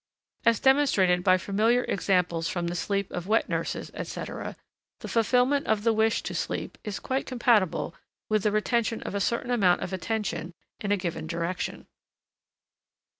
As 0.47 0.59
demonstrated 0.59 1.23
by 1.23 1.37
familiar 1.37 1.83
examples 1.83 2.47
from 2.47 2.65
the 2.65 2.73
sleep 2.75 3.11
of 3.11 3.27
wet 3.27 3.47
nurses, 3.47 3.91
&c., 3.93 4.21
the 4.21 5.07
fulfillment 5.07 5.67
of 5.67 5.83
the 5.83 5.93
wish 5.93 6.23
to 6.23 6.33
sleep 6.33 6.79
is 6.83 6.99
quite 6.99 7.27
compatible 7.27 7.93
with 8.27 8.41
the 8.41 8.51
retention 8.51 9.03
of 9.03 9.13
a 9.13 9.19
certain 9.21 9.51
amount 9.51 9.81
of 9.83 9.93
attention 9.93 10.55
in 10.79 10.91
a 10.91 10.97
given 10.97 11.27
direction. 11.27 11.85